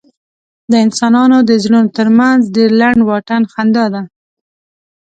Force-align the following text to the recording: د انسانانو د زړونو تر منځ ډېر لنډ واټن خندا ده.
د 0.71 0.73
انسانانو 0.85 1.37
د 1.49 1.51
زړونو 1.63 1.89
تر 1.97 2.07
منځ 2.19 2.41
ډېر 2.55 2.69
لنډ 2.81 2.99
واټن 3.09 3.41
خندا 3.53 3.85
ده. 3.93 4.01